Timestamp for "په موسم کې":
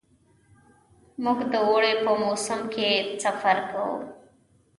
2.03-2.89